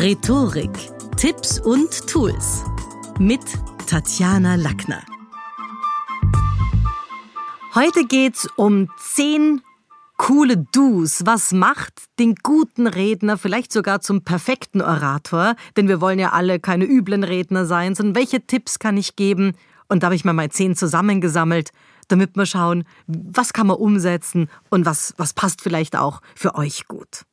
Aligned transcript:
Rhetorik, 0.00 0.70
Tipps 1.16 1.58
und 1.58 2.06
Tools 2.06 2.62
mit 3.18 3.40
Tatjana 3.88 4.54
Lackner. 4.54 5.02
Heute 7.74 8.06
geht's 8.06 8.48
um 8.54 8.88
zehn 8.96 9.60
coole 10.16 10.56
Do's. 10.56 11.26
Was 11.26 11.50
macht 11.50 11.94
den 12.20 12.36
guten 12.36 12.86
Redner 12.86 13.36
vielleicht 13.38 13.72
sogar 13.72 14.00
zum 14.00 14.22
perfekten 14.22 14.82
Orator? 14.82 15.56
Denn 15.76 15.88
wir 15.88 16.00
wollen 16.00 16.20
ja 16.20 16.30
alle 16.30 16.60
keine 16.60 16.84
üblen 16.84 17.24
Redner 17.24 17.66
sein, 17.66 17.96
sondern 17.96 18.14
welche 18.14 18.46
Tipps 18.46 18.78
kann 18.78 18.96
ich 18.96 19.16
geben? 19.16 19.54
Und 19.88 20.04
da 20.04 20.06
habe 20.06 20.14
ich 20.14 20.24
mir 20.24 20.32
mal 20.32 20.48
zehn 20.48 20.76
zusammengesammelt, 20.76 21.70
damit 22.06 22.36
wir 22.36 22.46
schauen, 22.46 22.84
was 23.08 23.52
kann 23.52 23.66
man 23.66 23.78
umsetzen 23.78 24.48
und 24.70 24.86
was, 24.86 25.12
was 25.16 25.32
passt 25.32 25.60
vielleicht 25.60 25.96
auch 25.96 26.20
für 26.36 26.54
euch 26.54 26.86
gut. 26.86 27.24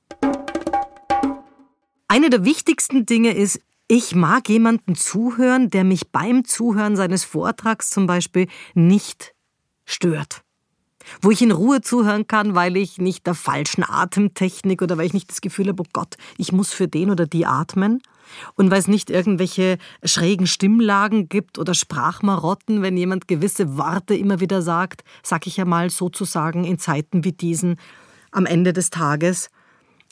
Eine 2.08 2.30
der 2.30 2.46
wichtigsten 2.46 3.06
Dinge 3.06 3.32
ist, 3.32 3.60
ich 3.88 4.16
mag 4.16 4.48
jemanden 4.50 4.96
zuhören, 4.96 5.70
der 5.70 5.84
mich 5.84 6.12
beim 6.12 6.46
Zuhören 6.46 6.96
seines 6.96 7.24
Vortrags 7.24 7.90
zum 7.90 8.06
Beispiel 8.08 8.48
nicht 8.74 9.34
stört. 9.86 10.44
Wo 11.22 11.30
ich 11.30 11.42
in 11.42 11.52
Ruhe 11.52 11.82
zuhören 11.82 12.28
kann, 12.28 12.56
weil 12.56 12.78
ich 12.78 12.98
nicht 12.98 13.28
der 13.28 13.36
falschen 13.36 13.84
Atemtechnik 13.84 14.82
oder 14.82 14.98
weil 14.98 15.06
ich 15.06 15.14
nicht 15.14 15.30
das 15.30 15.42
Gefühl 15.42 15.68
habe, 15.68 15.84
oh 15.84 15.90
Gott, 15.94 16.16
ich 16.38 16.52
muss 16.52 16.74
für 16.74 16.88
den 16.88 17.12
oder 17.12 17.28
die 17.28 17.46
atmen. 17.46 18.02
Und 18.56 18.72
weil 18.72 18.80
es 18.80 18.88
nicht 18.88 19.12
irgendwelche 19.12 19.78
schrägen 20.04 20.48
Stimmlagen 20.48 21.30
gibt 21.30 21.60
oder 21.60 21.76
Sprachmarotten, 21.76 22.82
wenn 22.82 22.98
jemand 22.98 23.28
gewisse 23.28 23.78
Worte 23.78 24.16
immer 24.16 24.40
wieder 24.40 24.64
sagt, 24.64 25.04
sag 25.22 25.46
ich 25.46 25.58
ja 25.58 25.66
mal 25.66 25.92
sozusagen 25.92 26.64
in 26.64 26.80
Zeiten 26.80 27.24
wie 27.24 27.34
diesen 27.34 27.78
am 28.32 28.48
Ende 28.48 28.74
des 28.74 28.90
Tages 28.90 29.50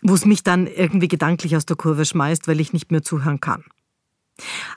wo 0.04 0.14
es 0.14 0.26
mich 0.26 0.44
dann 0.44 0.68
irgendwie 0.68 1.08
gedanklich 1.08 1.56
aus 1.56 1.66
der 1.66 1.76
Kurve 1.76 2.06
schmeißt, 2.06 2.48
weil 2.48 2.60
ich 2.60 2.74
nicht 2.74 2.92
mehr 2.92 3.02
zuhören 3.02 3.40
kann. 3.40 3.64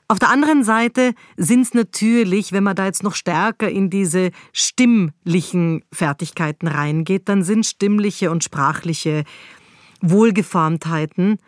Auf 0.07 0.19
der 0.19 0.29
anderen 0.29 0.63
Seite 0.63 1.13
sind 1.35 1.61
es 1.61 1.73
natürlich, 1.73 2.51
wenn 2.51 2.63
man 2.63 2.75
da 2.75 2.85
jetzt 2.85 3.03
noch 3.03 3.15
stärker 3.15 3.69
in 3.69 3.89
diese 3.89 4.31
stimmlichen 4.53 5.83
Fertigkeiten 5.91 6.67
reingeht, 6.67 7.27
dann 7.27 7.43
sind 7.43 7.65
stimmliche 7.65 8.31
und 8.31 8.43
sprachliche 8.43 9.23
Wohlgeformtheiten. 10.01 11.39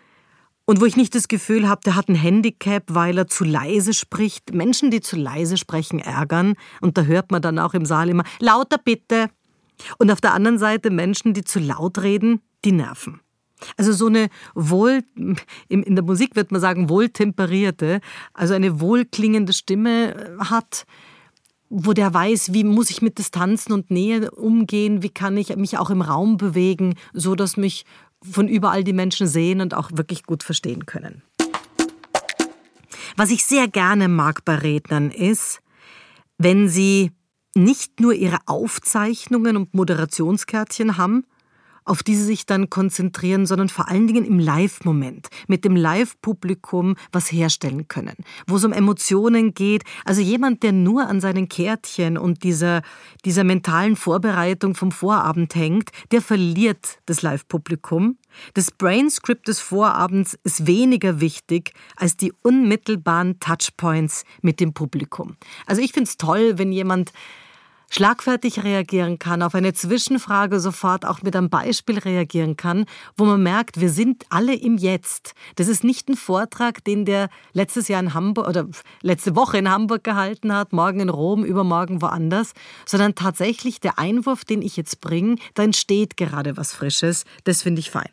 Und 0.65 0.81
wo 0.81 0.85
ich 0.85 0.97
nicht 0.97 1.15
das 1.15 1.27
Gefühl 1.27 1.67
habe, 1.67 1.81
der 1.85 1.95
hat 1.95 2.09
ein 2.09 2.15
Handicap, 2.15 2.83
weil 2.89 3.17
er 3.17 3.27
zu 3.27 3.43
leise 3.43 3.93
spricht. 3.93 4.53
Menschen, 4.53 4.91
die 4.91 5.01
zu 5.01 5.15
leise 5.15 5.57
sprechen, 5.57 5.99
ärgern. 5.99 6.53
Und 6.81 6.97
da 6.97 7.03
hört 7.03 7.31
man 7.31 7.41
dann 7.41 7.57
auch 7.57 7.73
im 7.73 7.85
Saal 7.85 8.09
immer, 8.09 8.23
lauter 8.39 8.77
bitte. 8.77 9.29
Und 9.97 10.11
auf 10.11 10.21
der 10.21 10.33
anderen 10.33 10.59
Seite 10.59 10.91
Menschen, 10.91 11.33
die 11.33 11.43
zu 11.43 11.59
laut 11.59 11.99
reden, 11.99 12.41
die 12.65 12.71
nerven. 12.71 13.21
Also 13.77 13.91
so 13.93 14.07
eine 14.07 14.29
wohl, 14.55 15.03
in 15.67 15.95
der 15.95 16.03
Musik 16.03 16.35
wird 16.35 16.51
man 16.51 16.61
sagen, 16.61 16.89
wohltemperierte, 16.89 18.01
also 18.33 18.53
eine 18.53 18.79
wohlklingende 18.79 19.53
Stimme 19.53 20.15
äh, 20.15 20.45
hat, 20.45 20.85
wo 21.69 21.93
der 21.93 22.13
weiß, 22.13 22.53
wie 22.53 22.63
muss 22.63 22.89
ich 22.89 23.01
mit 23.01 23.19
Distanzen 23.19 23.73
und 23.73 23.91
Nähe 23.91 24.31
umgehen, 24.31 25.03
wie 25.03 25.09
kann 25.09 25.37
ich 25.37 25.55
mich 25.55 25.77
auch 25.77 25.91
im 25.91 26.01
Raum 26.01 26.37
bewegen, 26.37 26.95
so 27.13 27.35
dass 27.35 27.57
mich 27.57 27.85
von 28.29 28.47
überall 28.47 28.83
die 28.83 28.93
Menschen 28.93 29.27
sehen 29.27 29.61
und 29.61 29.73
auch 29.73 29.91
wirklich 29.93 30.23
gut 30.23 30.43
verstehen 30.43 30.85
können. 30.85 31.21
Was 33.15 33.31
ich 33.31 33.45
sehr 33.45 33.67
gerne 33.67 34.07
mag 34.07 34.45
bei 34.45 34.55
Rednern 34.55 35.11
ist, 35.11 35.61
wenn 36.37 36.69
sie 36.69 37.11
nicht 37.55 37.99
nur 37.99 38.13
ihre 38.13 38.39
Aufzeichnungen 38.45 39.57
und 39.57 39.73
Moderationskärtchen 39.73 40.97
haben, 40.97 41.25
auf 41.85 42.03
die 42.03 42.15
sie 42.15 42.23
sich 42.23 42.45
dann 42.45 42.69
konzentrieren, 42.69 43.45
sondern 43.45 43.69
vor 43.69 43.89
allen 43.89 44.07
Dingen 44.07 44.25
im 44.25 44.39
Live-Moment, 44.39 45.27
mit 45.47 45.65
dem 45.65 45.75
Live-Publikum 45.75 46.95
was 47.11 47.31
herstellen 47.31 47.87
können, 47.87 48.15
wo 48.47 48.57
es 48.57 48.65
um 48.65 48.73
Emotionen 48.73 49.53
geht. 49.53 49.83
Also 50.05 50.21
jemand, 50.21 50.63
der 50.63 50.71
nur 50.71 51.07
an 51.07 51.21
seinen 51.21 51.49
Kärtchen 51.49 52.17
und 52.17 52.43
dieser, 52.43 52.81
dieser 53.25 53.43
mentalen 53.43 53.95
Vorbereitung 53.95 54.75
vom 54.75 54.91
Vorabend 54.91 55.55
hängt, 55.55 55.89
der 56.11 56.21
verliert 56.21 56.99
das 57.05 57.21
Live-Publikum. 57.21 58.17
Das 58.53 58.71
Brainscript 58.71 59.47
des 59.47 59.59
Vorabends 59.59 60.37
ist 60.43 60.67
weniger 60.67 61.19
wichtig 61.19 61.73
als 61.95 62.17
die 62.17 62.33
unmittelbaren 62.41 63.39
Touchpoints 63.39 64.23
mit 64.41 64.59
dem 64.59 64.73
Publikum. 64.73 65.35
Also 65.65 65.81
ich 65.81 65.93
finde 65.93 66.09
es 66.09 66.17
toll, 66.17 66.57
wenn 66.57 66.71
jemand 66.71 67.11
schlagfertig 67.89 68.63
reagieren 68.63 69.19
kann, 69.19 69.41
auf 69.41 69.55
eine 69.55 69.73
Zwischenfrage 69.73 70.59
sofort 70.59 71.05
auch 71.05 71.21
mit 71.21 71.35
einem 71.35 71.49
Beispiel 71.49 71.97
reagieren 71.99 72.55
kann, 72.55 72.85
wo 73.17 73.25
man 73.25 73.41
merkt, 73.41 73.79
wir 73.79 73.89
sind 73.89 74.25
alle 74.29 74.55
im 74.55 74.77
Jetzt. 74.77 75.33
Das 75.55 75.67
ist 75.67 75.83
nicht 75.83 76.09
ein 76.09 76.15
Vortrag, 76.15 76.83
den 76.83 77.05
der 77.05 77.29
letztes 77.53 77.87
Jahr 77.87 78.01
in 78.01 78.13
Hamburg 78.13 78.47
oder 78.47 78.67
letzte 79.01 79.35
Woche 79.35 79.57
in 79.57 79.69
Hamburg 79.69 80.03
gehalten 80.03 80.53
hat, 80.53 80.73
morgen 80.73 80.99
in 80.99 81.09
Rom, 81.09 81.43
übermorgen 81.43 82.01
woanders, 82.01 82.53
sondern 82.85 83.15
tatsächlich 83.15 83.79
der 83.79 83.97
Einwurf, 83.97 84.45
den 84.45 84.61
ich 84.61 84.77
jetzt 84.77 85.01
bringe, 85.01 85.35
da 85.55 85.63
entsteht 85.63 86.17
gerade 86.17 86.57
was 86.57 86.73
Frisches. 86.73 87.25
Das 87.43 87.61
finde 87.61 87.79
ich 87.79 87.91
fein. 87.91 88.09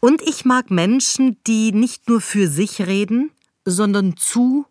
Und 0.00 0.20
ich 0.22 0.44
mag 0.44 0.70
Menschen, 0.70 1.38
die 1.46 1.72
nicht 1.72 2.08
nur 2.08 2.20
für 2.20 2.48
sich 2.48 2.80
reden, 2.80 3.30
sondern 3.64 4.16
zu 4.16 4.66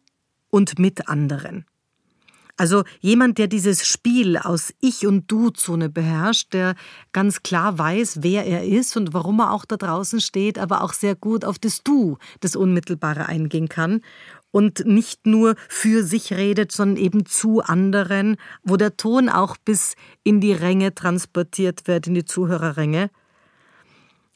und 0.50 0.78
mit 0.78 1.08
anderen. 1.08 1.66
Also 2.62 2.84
jemand, 3.00 3.40
der 3.40 3.48
dieses 3.48 3.88
Spiel 3.88 4.38
aus 4.38 4.72
Ich- 4.82 5.08
und 5.08 5.32
Du-Zone 5.32 5.90
beherrscht, 5.90 6.54
der 6.54 6.76
ganz 7.12 7.42
klar 7.42 7.80
weiß, 7.80 8.20
wer 8.22 8.46
er 8.46 8.64
ist 8.66 8.96
und 8.96 9.16
warum 9.16 9.40
er 9.40 9.52
auch 9.52 9.66
da 9.66 9.78
draußen 9.78 10.22
steht, 10.22 10.60
aber 10.60 10.84
auch 10.84 10.94
sehr 10.94 11.16
gut 11.16 11.44
auf 11.44 11.58
das 11.58 11.82
Du, 11.82 12.20
das 12.40 12.56
Unmittelbare 12.56 13.26
eingehen 13.26 13.68
kann 13.68 14.02
und 14.52 14.86
nicht 14.86 15.26
nur 15.26 15.56
für 15.70 16.04
sich 16.04 16.34
redet, 16.34 16.72
sondern 16.72 17.04
eben 17.04 17.26
zu 17.26 17.64
anderen, 17.64 18.38
wo 18.62 18.78
der 18.78 18.96
Ton 18.96 19.28
auch 19.28 19.58
bis 19.58 19.96
in 20.22 20.40
die 20.40 20.54
Ränge 20.54 20.94
transportiert 20.94 21.88
wird, 21.88 22.06
in 22.06 22.14
die 22.14 22.26
Zuhörerränge. 22.26 23.10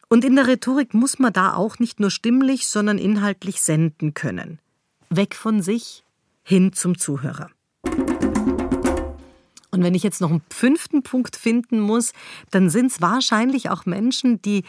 Und 0.10 0.26
in 0.26 0.36
der 0.36 0.48
Rhetorik 0.48 0.96
muss 0.96 1.20
man 1.20 1.32
da 1.32 1.54
auch 1.54 1.78
nicht 1.78 2.00
nur 2.00 2.10
stimmlich, 2.10 2.66
sondern 2.70 2.98
inhaltlich 2.98 3.62
senden 3.62 4.16
können. 4.16 4.58
Weg 5.12 5.36
von 5.36 5.62
sich 5.62 6.04
hin 6.42 6.74
zum 6.74 6.98
Zuhörer. 6.98 7.52
Und 9.76 9.84
wenn 9.84 9.94
ich 9.94 10.04
jetzt 10.04 10.22
noch 10.22 10.32
einen 10.32 10.42
fünften 10.50 11.04
Punkt 11.04 11.36
finden 11.36 11.80
muss, 11.80 12.14
dann 12.52 12.70
sind 12.70 12.92
es 12.92 13.02
wahrscheinlich 13.02 13.70
auch 13.70 13.86
Menschen, 13.86 14.42
die 14.42 14.64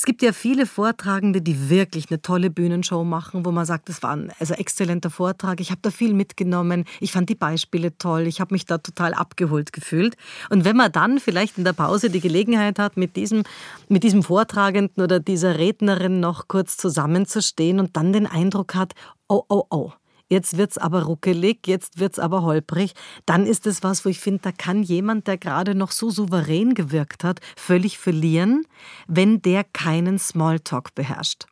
es 0.00 0.06
gibt 0.06 0.22
ja 0.22 0.32
viele 0.32 0.64
Vortragende, 0.64 1.42
die 1.42 1.68
wirklich 1.68 2.10
eine 2.10 2.22
tolle 2.22 2.48
Bühnenshow 2.48 3.04
machen, 3.04 3.44
wo 3.44 3.50
man 3.50 3.66
sagt, 3.66 3.90
das 3.90 4.02
war 4.02 4.12
ein 4.12 4.32
also 4.38 4.54
exzellenter 4.54 5.10
Vortrag. 5.10 5.60
Ich 5.60 5.70
habe 5.70 5.80
da 5.82 5.90
viel 5.90 6.14
mitgenommen. 6.14 6.86
Ich 7.00 7.12
fand 7.12 7.28
die 7.28 7.34
Beispiele 7.34 7.98
toll. 7.98 8.26
Ich 8.26 8.40
habe 8.40 8.54
mich 8.54 8.64
da 8.64 8.78
total 8.78 9.12
abgeholt 9.12 9.74
gefühlt. 9.74 10.16
Und 10.48 10.64
wenn 10.64 10.74
man 10.74 10.90
dann 10.90 11.18
vielleicht 11.18 11.58
in 11.58 11.64
der 11.64 11.74
Pause 11.74 12.08
die 12.08 12.20
Gelegenheit 12.20 12.78
hat, 12.78 12.96
mit 12.96 13.14
diesem, 13.14 13.42
mit 13.88 14.02
diesem 14.02 14.22
Vortragenden 14.22 15.04
oder 15.04 15.20
dieser 15.20 15.58
Rednerin 15.58 16.18
noch 16.18 16.48
kurz 16.48 16.78
zusammenzustehen 16.78 17.78
und 17.78 17.94
dann 17.94 18.14
den 18.14 18.26
Eindruck 18.26 18.74
hat, 18.74 18.94
oh, 19.28 19.42
oh, 19.50 19.64
oh, 19.68 19.92
jetzt 20.30 20.56
wird's 20.56 20.78
aber 20.78 21.02
ruckelig, 21.02 21.66
jetzt 21.66 21.98
wird's 21.98 22.18
aber 22.18 22.42
holprig, 22.42 22.94
dann 23.26 23.44
ist 23.44 23.66
es 23.66 23.82
was, 23.82 24.04
wo 24.04 24.08
ich 24.08 24.20
finde, 24.20 24.40
da 24.42 24.52
kann 24.52 24.82
jemand, 24.82 25.26
der 25.26 25.36
gerade 25.36 25.74
noch 25.74 25.90
so 25.90 26.08
souverän 26.08 26.72
gewirkt 26.74 27.24
hat, 27.24 27.40
völlig 27.56 27.98
verlieren, 27.98 28.64
wenn 29.06 29.42
der 29.42 29.64
keinen 29.64 30.18
Smalltalk 30.18 30.94
beherrscht. 30.94 31.46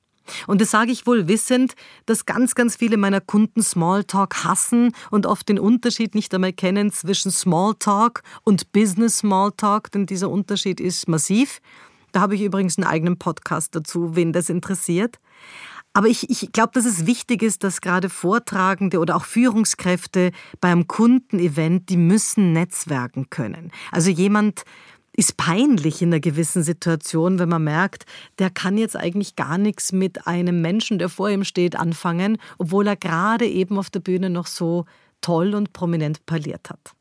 Und 0.46 0.60
das 0.60 0.70
sage 0.70 0.92
ich 0.92 1.06
wohl 1.06 1.28
wissend, 1.28 1.74
dass 2.06 2.26
ganz, 2.26 2.54
ganz 2.54 2.76
viele 2.76 2.96
meiner 2.96 3.20
Kunden 3.20 3.62
Smalltalk 3.62 4.44
hassen 4.44 4.92
und 5.10 5.26
oft 5.26 5.48
den 5.48 5.58
Unterschied 5.58 6.14
nicht 6.14 6.34
einmal 6.34 6.52
kennen 6.52 6.92
zwischen 6.92 7.30
Smalltalk 7.30 8.22
und 8.44 8.72
Business 8.72 9.18
Smalltalk, 9.18 9.90
denn 9.90 10.06
dieser 10.06 10.30
Unterschied 10.30 10.80
ist 10.80 11.08
massiv. 11.08 11.60
Da 12.12 12.20
habe 12.20 12.34
ich 12.34 12.42
übrigens 12.42 12.78
einen 12.78 12.86
eigenen 12.86 13.18
Podcast 13.18 13.74
dazu, 13.74 14.16
wen 14.16 14.32
das 14.32 14.48
interessiert. 14.48 15.18
Aber 15.92 16.08
ich, 16.08 16.30
ich 16.30 16.52
glaube, 16.52 16.70
dass 16.74 16.84
es 16.84 17.06
wichtig 17.06 17.42
ist, 17.42 17.64
dass 17.64 17.80
gerade 17.80 18.08
Vortragende 18.08 18.98
oder 19.00 19.16
auch 19.16 19.24
Führungskräfte 19.24 20.30
beim 20.60 20.86
Kundenevent, 20.86 21.88
die 21.88 21.96
müssen 21.96 22.52
netzwerken 22.52 23.30
können. 23.30 23.72
Also 23.90 24.10
jemand 24.10 24.64
ist 25.18 25.36
peinlich 25.36 26.00
in 26.00 26.10
einer 26.10 26.20
gewissen 26.20 26.62
Situation, 26.62 27.40
wenn 27.40 27.48
man 27.48 27.64
merkt, 27.64 28.06
der 28.38 28.50
kann 28.50 28.78
jetzt 28.78 28.94
eigentlich 28.94 29.34
gar 29.34 29.58
nichts 29.58 29.90
mit 29.90 30.28
einem 30.28 30.60
Menschen, 30.60 31.00
der 31.00 31.08
vor 31.08 31.28
ihm 31.28 31.42
steht, 31.42 31.74
anfangen, 31.74 32.38
obwohl 32.58 32.86
er 32.86 32.94
gerade 32.94 33.46
eben 33.46 33.78
auf 33.78 33.90
der 33.90 33.98
Bühne 33.98 34.30
noch 34.30 34.46
so 34.46 34.84
toll 35.20 35.56
und 35.56 35.72
prominent 35.72 36.24
parliert 36.26 36.70
hat. 36.70 36.92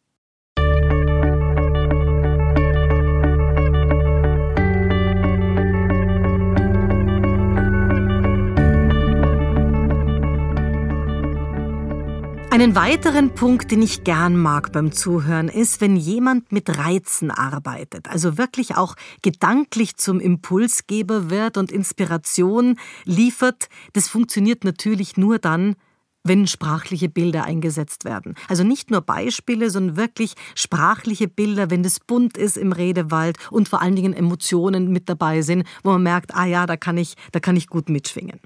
Einen 12.60 12.74
weiteren 12.74 13.36
Punkt, 13.36 13.70
den 13.70 13.84
ich 13.84 14.04
gern 14.04 14.36
mag 14.36 14.72
beim 14.72 14.92
Zuhören, 14.92 15.48
ist, 15.48 15.80
wenn 15.80 15.96
jemand 15.96 16.52
mit 16.52 16.76
Reizen 16.76 17.30
arbeitet, 17.30 18.10
also 18.10 18.40
wirklich 18.40 18.76
auch 18.76 18.96
gedanklich 19.22 19.96
zum 19.98 20.20
Impulsgeber 20.20 21.30
wird 21.30 21.58
und 21.58 21.72
Inspiration 21.72 22.80
liefert. 23.06 23.70
Das 23.94 24.08
funktioniert 24.08 24.64
natürlich 24.64 25.18
nur 25.18 25.38
dann, 25.38 25.76
wenn 26.24 26.48
sprachliche 26.48 27.10
Bilder 27.10 27.44
eingesetzt 27.44 28.06
werden. 28.06 28.34
Also 28.48 28.64
nicht 28.64 28.90
nur 28.90 29.02
Beispiele, 29.02 29.70
sondern 29.70 29.96
wirklich 29.96 30.34
sprachliche 30.56 31.28
Bilder, 31.28 31.70
wenn 31.70 31.84
das 31.84 32.00
bunt 32.00 32.38
ist 32.38 32.58
im 32.58 32.72
Redewald 32.72 33.38
und 33.52 33.70
vor 33.70 33.84
allen 33.84 33.96
Dingen 33.96 34.14
Emotionen 34.14 34.92
mit 34.92 35.10
dabei 35.10 35.44
sind, 35.44 35.64
wo 35.84 35.92
man 35.92 36.02
merkt, 36.02 36.34
ah 36.34 36.46
ja, 36.46 36.66
da 36.66 36.76
kann 36.76 36.98
ich, 36.98 37.14
da 37.34 37.40
kann 37.40 37.56
ich 37.56 37.68
gut 37.68 37.88
mitschwingen. 37.88 38.40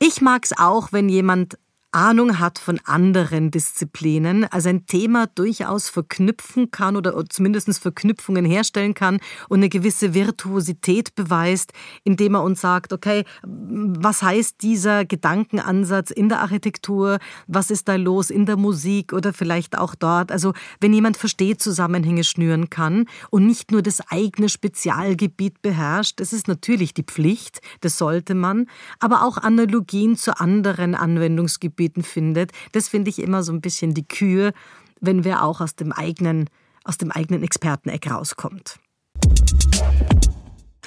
Ich 0.00 0.20
mag 0.20 0.44
es 0.44 0.58
auch, 0.58 0.92
wenn 0.92 1.08
jemand 1.08 1.56
Ahnung 1.92 2.38
hat 2.38 2.58
von 2.58 2.80
anderen 2.84 3.50
Disziplinen, 3.50 4.44
also 4.44 4.68
ein 4.68 4.86
Thema 4.86 5.28
durchaus 5.28 5.88
verknüpfen 5.88 6.70
kann 6.70 6.96
oder 6.96 7.24
zumindest 7.30 7.78
Verknüpfungen 7.78 8.44
herstellen 8.44 8.92
kann 8.92 9.18
und 9.48 9.60
eine 9.60 9.68
gewisse 9.68 10.12
Virtuosität 10.12 11.14
beweist, 11.14 11.72
indem 12.04 12.34
er 12.34 12.42
uns 12.42 12.60
sagt, 12.60 12.92
okay, 12.92 13.24
was 13.42 14.22
heißt 14.22 14.62
dieser 14.62 15.04
Gedankenansatz 15.04 16.10
in 16.10 16.28
der 16.28 16.40
Architektur, 16.40 17.18
was 17.46 17.70
ist 17.70 17.88
da 17.88 17.96
los 17.96 18.30
in 18.30 18.46
der 18.46 18.56
Musik 18.56 19.12
oder 19.12 19.32
vielleicht 19.32 19.78
auch 19.78 19.94
dort. 19.94 20.32
Also 20.32 20.52
wenn 20.80 20.92
jemand 20.92 21.16
versteht, 21.16 21.62
Zusammenhänge 21.62 22.24
schnüren 22.24 22.68
kann 22.68 23.06
und 23.30 23.46
nicht 23.46 23.70
nur 23.70 23.82
das 23.82 24.00
eigene 24.10 24.48
Spezialgebiet 24.48 25.62
beherrscht, 25.62 26.20
das 26.20 26.32
ist 26.32 26.48
natürlich 26.48 26.94
die 26.94 27.04
Pflicht, 27.04 27.60
das 27.80 27.96
sollte 27.96 28.34
man, 28.34 28.66
aber 28.98 29.24
auch 29.24 29.38
Analogien 29.38 30.16
zu 30.16 30.38
anderen 30.38 30.94
Anwendungsgebieten 30.94 31.75
Gebieten 31.76 32.02
findet. 32.02 32.52
Das 32.72 32.88
finde 32.88 33.10
ich 33.10 33.20
immer 33.20 33.42
so 33.42 33.52
ein 33.52 33.60
bisschen 33.60 33.92
die 33.92 34.08
Kühe, 34.08 34.52
wenn 35.00 35.24
wer 35.24 35.44
auch 35.44 35.60
aus 35.60 35.76
dem 35.76 35.92
eigenen, 35.92 36.48
aus 36.84 36.96
dem 36.96 37.12
eigenen 37.12 37.42
Experteneck 37.42 38.10
rauskommt. 38.10 38.78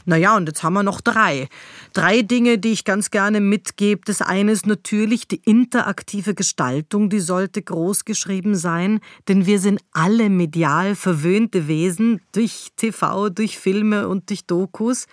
Naja, 0.06 0.36
und 0.36 0.48
jetzt 0.48 0.64
haben 0.64 0.74
wir 0.74 0.82
noch 0.82 1.02
drei. 1.02 1.50
Drei 1.94 2.24
Dinge, 2.24 2.58
die 2.58 2.72
ich 2.72 2.84
ganz 2.84 3.12
gerne 3.12 3.42
mitgebe. 3.42 4.02
Das 4.06 4.24
eine 4.24 4.54
ist 4.54 4.66
natürlich 4.66 5.28
die 5.28 5.42
interaktive 5.46 6.34
Gestaltung, 6.34 7.10
die 7.10 7.20
sollte 7.20 7.62
groß 7.62 8.06
geschrieben 8.06 8.56
sein, 8.56 9.02
denn 9.28 9.46
wir 9.46 9.60
sind 9.60 9.82
alle 9.92 10.32
medial 10.32 10.96
verwöhnte 10.96 11.68
Wesen 11.68 12.22
durch 12.32 12.70
TV, 12.76 13.30
durch 13.30 13.60
Filme 13.60 14.08
und 14.08 14.30
durch 14.30 14.46
Dokus. 14.46 15.06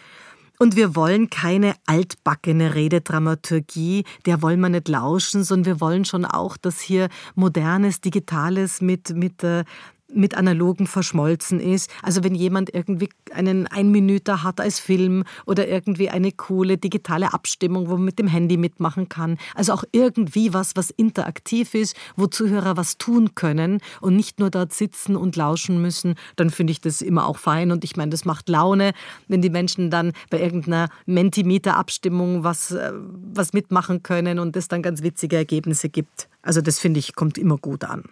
Und 0.58 0.76
wir 0.76 0.97
wollen 0.97 1.31
keine 1.31 1.75
altbackene 1.87 2.75
Rededramaturgie, 2.75 4.05
der 4.25 4.43
wollen 4.43 4.61
wir 4.61 4.69
nicht 4.69 4.88
lauschen, 4.88 5.44
sondern 5.44 5.67
wir 5.67 5.81
wollen 5.81 6.05
schon 6.05 6.25
auch, 6.25 6.56
dass 6.56 6.81
hier 6.81 7.08
modernes, 7.35 8.00
digitales 8.00 8.81
mit, 8.81 9.14
mit, 9.14 9.43
äh, 9.44 9.64
mit 10.12 10.37
analogen 10.37 10.87
verschmolzen 10.87 11.61
ist. 11.61 11.91
Also 12.03 12.23
wenn 12.25 12.35
jemand 12.35 12.73
irgendwie 12.73 13.08
einen 13.32 13.67
Einminüter 13.67 14.43
hat 14.43 14.61
als 14.61 14.79
Film 14.79 15.25
oder 15.47 15.69
irgendwie 15.69 16.11
eine 16.11 16.32
coole 16.32 16.79
digitale 16.79 17.32
Abstimmung, 17.32 17.88
wo 17.88 17.94
man 17.94 18.05
mit 18.05 18.19
dem 18.19 18.29
Handy 18.29 18.56
mitmachen 18.56 19.08
kann. 19.08 19.38
Also 19.55 19.73
auch 19.73 19.85
irgendwie 19.93 20.53
was, 20.53 20.76
was 20.76 20.91
interaktiv 20.91 21.75
ist, 21.75 21.97
wo 22.17 22.26
Zuhörer 22.26 22.76
was 22.76 22.99
tun 22.99 23.35
können 23.35 23.81
und 24.00 24.17
nicht 24.17 24.38
nur 24.38 24.50
dort 24.50 24.73
sitzen 24.73 25.17
und 25.17 25.37
lauschen 25.37 25.81
müssen, 25.82 26.14
dann 26.37 26.50
finde 26.50 26.70
ich 26.73 26.81
das 26.81 27.02
immer 27.02 27.26
auch 27.26 27.38
fein. 27.38 27.73
Und 27.73 27.85
ich 27.85 27.97
meine, 27.97 28.11
das 28.11 28.25
macht 28.25 28.49
Laune, 28.49 28.93
wenn 29.29 29.43
die 29.43 29.50
Menschen 29.50 29.91
dann 29.91 30.12
bei 30.31 30.41
irgendeiner 30.41 30.88
Mentimeter-Abstimmung 31.06 32.44
was, 32.44 32.70
äh, 32.70 32.93
was 32.94 33.52
mitmachen 33.52 34.02
können 34.02 34.38
und 34.38 34.56
es 34.56 34.69
dann 34.69 34.82
ganz 34.82 35.02
witzige 35.02 35.37
Ergebnisse 35.37 35.88
gibt. 35.88 36.29
Also 36.43 36.61
das 36.61 36.79
finde 36.79 37.00
ich, 37.00 37.14
kommt 37.14 37.38
immer 37.38 37.56
gut 37.56 37.85
an. 37.85 38.05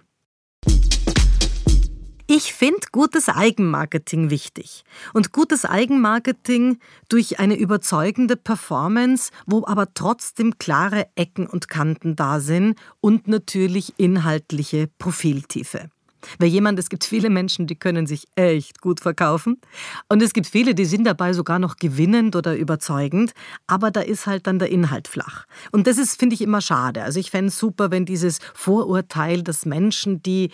Ich 2.37 2.53
finde 2.53 2.81
gutes 2.91 3.29
Eigenmarketing 3.29 4.29
wichtig. 4.29 4.83
Und 5.13 5.31
gutes 5.31 5.65
Eigenmarketing 5.65 6.81
durch 7.09 7.39
eine 7.39 7.57
überzeugende 7.57 8.35
Performance, 8.35 9.31
wo 9.47 9.65
aber 9.65 9.95
trotzdem 9.95 10.59
klare 10.59 11.07
Ecken 11.15 11.47
und 11.47 11.69
Kanten 11.69 12.17
da 12.17 12.41
sind 12.41 12.77
und 13.01 13.29
natürlich 13.29 13.95
inhaltliche 13.99 14.89
Profiltiefe. 14.99 15.91
Weil 16.39 16.49
jemand, 16.49 16.79
es 16.81 16.89
gibt 16.89 17.05
viele 17.05 17.31
Menschen, 17.31 17.69
die 17.69 17.77
können 17.77 18.09
sich 18.09 18.27
echt 18.35 18.81
gut 18.81 18.99
verkaufen. 18.99 19.61
Und 20.09 20.21
es 20.21 20.33
gibt 20.33 20.49
viele, 20.49 20.75
die 20.75 20.87
sind 20.87 21.05
dabei 21.05 21.35
sogar 21.35 21.61
noch 21.61 21.77
gewinnend 21.77 22.35
oder 22.35 22.57
überzeugend. 22.57 23.33
Aber 23.69 23.93
da 23.93 24.01
ist 24.01 24.27
halt 24.27 24.49
dann 24.49 24.59
der 24.59 24.71
Inhalt 24.71 25.07
flach. 25.07 25.45
Und 25.71 25.87
das 25.87 25.99
ist, 25.99 26.19
finde 26.19 26.35
ich, 26.35 26.41
immer 26.41 26.61
schade. 26.61 27.05
Also 27.05 27.21
ich 27.21 27.31
fände 27.31 27.49
es 27.49 27.59
super, 27.59 27.93
wenn 27.93 28.07
dieses 28.07 28.41
Vorurteil, 28.55 29.43
dass 29.43 29.67
Menschen, 29.67 30.21
die 30.23 30.51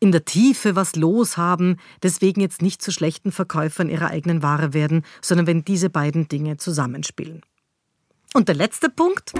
in 0.00 0.12
der 0.12 0.24
Tiefe 0.24 0.74
was 0.74 0.96
los 0.96 1.36
haben, 1.36 1.76
deswegen 2.02 2.40
jetzt 2.40 2.62
nicht 2.62 2.82
zu 2.82 2.90
schlechten 2.90 3.30
Verkäufern 3.30 3.90
ihrer 3.90 4.08
eigenen 4.08 4.42
Ware 4.42 4.72
werden, 4.72 5.04
sondern 5.20 5.46
wenn 5.46 5.64
diese 5.64 5.90
beiden 5.90 6.26
Dinge 6.26 6.56
zusammenspielen. 6.56 7.42
Und 8.32 8.48
der 8.48 8.54
letzte 8.54 8.88
Punkt. 8.88 9.32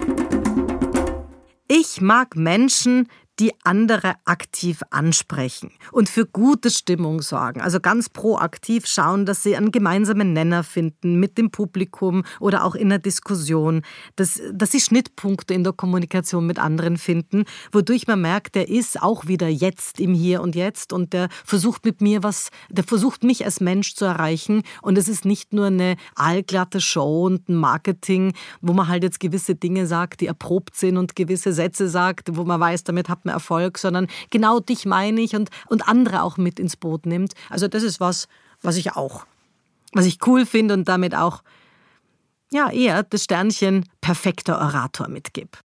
Ich 1.67 2.01
mag 2.01 2.37
Menschen, 2.37 3.09
die 3.41 3.53
andere 3.65 4.17
aktiv 4.27 4.83
ansprechen 4.91 5.73
und 5.93 6.11
für 6.11 6.27
gute 6.27 6.71
Stimmung 6.71 7.23
sorgen. 7.23 7.63
Also 7.63 7.81
ganz 7.81 8.11
proaktiv 8.11 8.87
schauen, 8.87 9.25
dass 9.25 9.43
sie 9.43 9.57
einen 9.57 9.73
gemeinsamen 9.73 10.35
Nenner 10.35 10.63
finden 10.63 11.19
mit 11.19 11.39
dem 11.39 11.51
Publikum 11.51 12.25
oder 12.39 12.65
auch 12.65 12.75
in 12.75 12.91
der 12.91 12.99
Diskussion, 12.99 13.81
dass, 14.17 14.43
dass 14.53 14.73
sie 14.73 14.81
Schnittpunkte 14.81 15.55
in 15.55 15.65
der 15.65 15.73
Kommunikation 15.73 16.47
mit 16.47 16.59
anderen 16.59 16.99
finden, 16.99 17.45
wodurch 17.73 18.07
man 18.07 18.21
merkt, 18.21 18.57
der 18.57 18.69
ist 18.69 19.03
auch 19.03 19.27
wieder 19.27 19.49
jetzt 19.49 20.01
im 20.01 20.13
Hier 20.13 20.43
und 20.43 20.55
Jetzt 20.55 20.93
und 20.93 21.15
der 21.15 21.31
versucht 21.45 21.87
mit 21.87 22.03
mir 22.03 22.23
was, 22.23 22.51
der 22.69 22.85
versucht 22.85 23.25
mich 23.25 23.47
als 23.47 23.61
Mensch 23.61 23.95
zu 23.95 24.05
erreichen 24.05 24.65
und 24.83 24.99
es 24.99 25.09
ist 25.09 25.25
nicht 25.25 25.55
nur 25.55 25.67
eine 25.67 25.97
allglatte 26.15 26.83
Show 26.83 27.25
und 27.25 27.49
ein 27.49 27.55
Marketing, 27.55 28.35
wo 28.61 28.75
man 28.75 28.89
halt 28.89 29.03
jetzt 29.03 29.19
gewisse 29.19 29.55
Dinge 29.55 29.87
sagt, 29.87 30.21
die 30.21 30.27
erprobt 30.27 30.77
sind 30.77 30.99
und 30.99 31.17
gewisse 31.17 31.55
Sätze 31.55 31.89
sagt, 31.89 32.37
wo 32.37 32.45
man 32.45 32.61
weiß, 32.61 32.85
damit 32.85 33.09
hat 33.09 33.25
man 33.25 33.30
Erfolg, 33.31 33.79
sondern 33.79 34.07
genau 34.31 34.61
dich 34.61 34.87
meine 34.87 35.21
ich 35.21 35.35
und, 35.35 35.51
und 35.69 35.89
andere 35.89 36.23
auch 36.23 36.37
mit 36.37 36.61
ins 36.61 36.77
Boot 36.77 37.07
nimmt. 37.07 37.35
Also 37.49 37.69
das 37.69 37.83
ist 37.83 38.01
was, 38.01 38.29
was 38.63 38.77
ich 38.77 38.93
auch, 38.93 39.27
was 39.93 40.07
ich 40.07 40.19
cool 40.27 40.47
finde 40.47 40.75
und 40.75 40.89
damit 40.89 41.15
auch 41.15 41.43
ja 42.53 42.71
eher 42.71 43.03
das 43.03 43.25
Sternchen 43.25 43.87
perfekter 44.01 44.61
Orator 44.61 45.09
mitgib. 45.09 45.59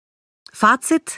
Fazit. 0.51 1.17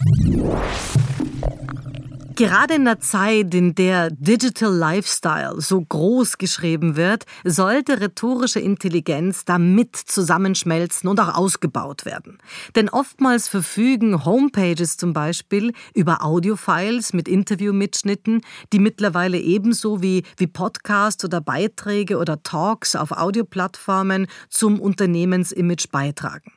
Gerade 2.35 2.73
in 2.73 2.83
der 2.83 2.99
Zeit, 2.99 3.53
in 3.53 3.75
der 3.75 4.09
Digital 4.11 4.73
Lifestyle 4.73 5.61
so 5.61 5.79
groß 5.79 6.37
geschrieben 6.37 6.97
wird, 6.97 7.23
sollte 7.45 8.01
rhetorische 8.01 8.59
Intelligenz 8.59 9.45
damit 9.45 9.95
zusammenschmelzen 9.95 11.07
und 11.07 11.21
auch 11.21 11.33
ausgebaut 11.33 12.03
werden. 12.03 12.39
Denn 12.75 12.89
oftmals 12.89 13.47
verfügen 13.47 14.25
Homepages 14.25 14.97
zum 14.97 15.13
Beispiel 15.13 15.71
über 15.93 16.25
Audiofiles 16.25 17.13
mit 17.13 17.29
Interviewmitschnitten, 17.29 18.41
die 18.73 18.79
mittlerweile 18.79 19.39
ebenso 19.39 20.01
wie, 20.01 20.23
wie 20.35 20.47
Podcasts 20.47 21.23
oder 21.23 21.39
Beiträge 21.39 22.17
oder 22.17 22.43
Talks 22.43 22.97
auf 22.97 23.11
Audioplattformen 23.11 24.27
zum 24.49 24.81
Unternehmensimage 24.81 25.87
beitragen. 25.89 26.51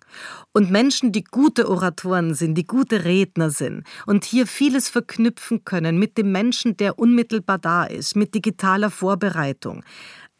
Und 0.52 0.72
Menschen, 0.72 1.12
die 1.12 1.22
gute 1.22 1.68
Oratoren 1.68 2.34
sind, 2.34 2.56
die 2.56 2.66
gute 2.66 3.04
Redner 3.04 3.50
sind 3.50 3.84
und 4.06 4.24
hier 4.24 4.48
vieles 4.48 4.88
verknüpfen 4.88 5.64
können 5.68 5.98
mit 5.98 6.16
dem 6.16 6.32
Menschen, 6.32 6.78
der 6.78 6.98
unmittelbar 6.98 7.58
da 7.58 7.84
ist, 7.84 8.16
mit 8.16 8.34
digitaler 8.34 8.90
Vorbereitung. 8.90 9.84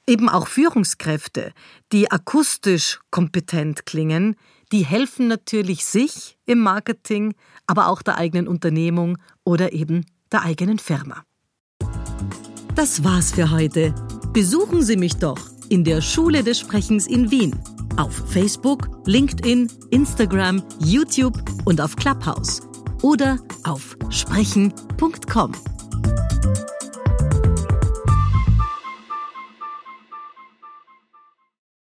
Eben 0.06 0.30
auch 0.30 0.49
Führungskräfte, 0.49 1.52
die 1.92 2.11
akustisch 2.11 2.99
kompetent 3.11 3.85
klingen, 3.85 4.37
die 4.73 4.87
helfen 4.87 5.28
natürlich 5.28 5.85
sich 5.85 6.38
im 6.47 6.61
Marketing, 6.61 7.35
aber 7.66 7.88
auch 7.88 8.00
der 8.00 8.16
eigenen 8.16 8.49
Unternehmung 8.49 9.18
oder 9.44 9.75
eben 9.75 10.06
der 10.32 10.44
eigenen 10.44 10.78
Firma. 10.78 11.25
Das 12.75 13.04
war's 13.04 13.32
für 13.32 13.50
heute. 13.50 13.94
Besuchen 14.32 14.82
Sie 14.82 14.97
mich 14.97 15.16
doch 15.16 15.40
in 15.68 15.85
der 15.85 16.00
Schule 16.00 16.42
des 16.42 16.58
Sprechens 16.58 17.06
in 17.06 17.30
Wien 17.30 17.54
auf 17.99 18.14
Facebook, 18.30 18.88
LinkedIn, 19.04 19.70
Instagram, 19.90 20.62
YouTube 20.78 21.37
und 21.64 21.80
auf 21.80 21.97
Clubhouse 21.97 22.67
oder 23.02 23.38
auf 23.64 23.97
sprechen.com. 24.11 25.52